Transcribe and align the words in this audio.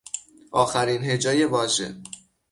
آخرین 0.51 1.03
هجای 1.03 1.45
واژه 1.45 1.95